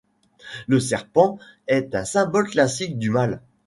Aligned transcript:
Le 0.65 0.79
serpent 0.79 1.37
est 1.67 1.93
un 1.93 2.05
symbole 2.05 2.49
classique 2.49 2.97
du 2.97 3.11
mal. 3.11 3.39